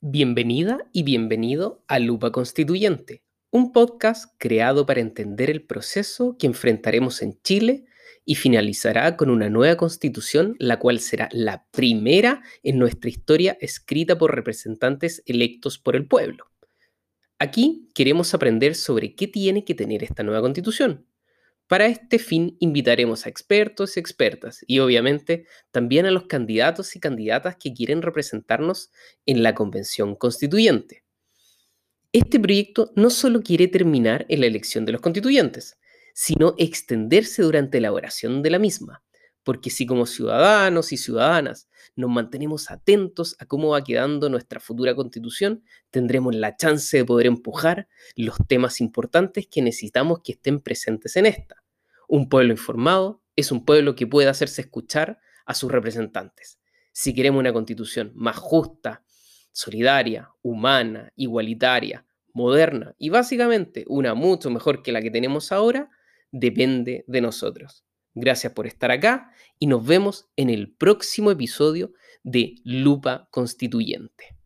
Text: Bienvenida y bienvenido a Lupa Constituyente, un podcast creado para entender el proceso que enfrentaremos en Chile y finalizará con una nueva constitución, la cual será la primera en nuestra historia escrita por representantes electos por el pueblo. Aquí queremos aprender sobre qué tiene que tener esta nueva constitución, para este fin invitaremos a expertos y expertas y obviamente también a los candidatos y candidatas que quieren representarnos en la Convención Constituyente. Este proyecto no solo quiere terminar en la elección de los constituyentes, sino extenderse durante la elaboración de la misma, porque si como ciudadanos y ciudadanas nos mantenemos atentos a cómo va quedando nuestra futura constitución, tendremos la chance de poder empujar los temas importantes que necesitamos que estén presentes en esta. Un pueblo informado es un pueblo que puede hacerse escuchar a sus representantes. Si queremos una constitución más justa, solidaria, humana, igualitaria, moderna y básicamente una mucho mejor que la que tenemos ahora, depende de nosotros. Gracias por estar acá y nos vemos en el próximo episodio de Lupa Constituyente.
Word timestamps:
Bienvenida 0.00 0.88
y 0.92 1.02
bienvenido 1.02 1.82
a 1.88 1.98
Lupa 1.98 2.30
Constituyente, 2.30 3.24
un 3.50 3.72
podcast 3.72 4.32
creado 4.38 4.86
para 4.86 5.00
entender 5.00 5.50
el 5.50 5.66
proceso 5.66 6.36
que 6.38 6.46
enfrentaremos 6.46 7.20
en 7.20 7.36
Chile 7.42 7.84
y 8.24 8.36
finalizará 8.36 9.16
con 9.16 9.28
una 9.28 9.50
nueva 9.50 9.76
constitución, 9.76 10.54
la 10.60 10.78
cual 10.78 11.00
será 11.00 11.28
la 11.32 11.66
primera 11.72 12.44
en 12.62 12.78
nuestra 12.78 13.10
historia 13.10 13.58
escrita 13.60 14.16
por 14.16 14.36
representantes 14.36 15.24
electos 15.26 15.80
por 15.80 15.96
el 15.96 16.06
pueblo. 16.06 16.44
Aquí 17.40 17.88
queremos 17.92 18.32
aprender 18.34 18.76
sobre 18.76 19.16
qué 19.16 19.26
tiene 19.26 19.64
que 19.64 19.74
tener 19.74 20.04
esta 20.04 20.22
nueva 20.22 20.42
constitución, 20.42 21.08
para 21.68 21.86
este 21.86 22.18
fin 22.18 22.56
invitaremos 22.60 23.26
a 23.26 23.28
expertos 23.28 23.96
y 23.96 24.00
expertas 24.00 24.64
y 24.66 24.78
obviamente 24.78 25.46
también 25.70 26.06
a 26.06 26.10
los 26.10 26.24
candidatos 26.24 26.96
y 26.96 27.00
candidatas 27.00 27.56
que 27.56 27.74
quieren 27.74 28.00
representarnos 28.00 28.90
en 29.26 29.42
la 29.42 29.54
Convención 29.54 30.16
Constituyente. 30.16 31.04
Este 32.10 32.40
proyecto 32.40 32.90
no 32.96 33.10
solo 33.10 33.42
quiere 33.42 33.68
terminar 33.68 34.24
en 34.30 34.40
la 34.40 34.46
elección 34.46 34.86
de 34.86 34.92
los 34.92 35.02
constituyentes, 35.02 35.78
sino 36.14 36.54
extenderse 36.56 37.42
durante 37.42 37.80
la 37.80 37.88
elaboración 37.88 38.42
de 38.42 38.50
la 38.50 38.58
misma, 38.58 39.04
porque 39.48 39.70
si 39.70 39.86
como 39.86 40.04
ciudadanos 40.04 40.92
y 40.92 40.98
ciudadanas 40.98 41.70
nos 41.96 42.10
mantenemos 42.10 42.70
atentos 42.70 43.34
a 43.38 43.46
cómo 43.46 43.70
va 43.70 43.82
quedando 43.82 44.28
nuestra 44.28 44.60
futura 44.60 44.94
constitución, 44.94 45.64
tendremos 45.90 46.34
la 46.34 46.54
chance 46.54 46.98
de 46.98 47.04
poder 47.06 47.28
empujar 47.28 47.88
los 48.14 48.36
temas 48.46 48.78
importantes 48.82 49.46
que 49.50 49.62
necesitamos 49.62 50.20
que 50.22 50.32
estén 50.32 50.60
presentes 50.60 51.16
en 51.16 51.24
esta. 51.24 51.64
Un 52.08 52.28
pueblo 52.28 52.52
informado 52.52 53.22
es 53.36 53.50
un 53.50 53.64
pueblo 53.64 53.94
que 53.94 54.06
puede 54.06 54.28
hacerse 54.28 54.60
escuchar 54.60 55.18
a 55.46 55.54
sus 55.54 55.72
representantes. 55.72 56.60
Si 56.92 57.14
queremos 57.14 57.40
una 57.40 57.54
constitución 57.54 58.12
más 58.14 58.36
justa, 58.36 59.02
solidaria, 59.50 60.28
humana, 60.42 61.10
igualitaria, 61.16 62.04
moderna 62.34 62.94
y 62.98 63.08
básicamente 63.08 63.86
una 63.88 64.12
mucho 64.12 64.50
mejor 64.50 64.82
que 64.82 64.92
la 64.92 65.00
que 65.00 65.10
tenemos 65.10 65.52
ahora, 65.52 65.88
depende 66.32 67.06
de 67.06 67.22
nosotros. 67.22 67.87
Gracias 68.20 68.52
por 68.52 68.66
estar 68.66 68.90
acá 68.90 69.30
y 69.60 69.68
nos 69.68 69.86
vemos 69.86 70.28
en 70.34 70.50
el 70.50 70.72
próximo 70.72 71.30
episodio 71.30 71.92
de 72.24 72.56
Lupa 72.64 73.28
Constituyente. 73.30 74.37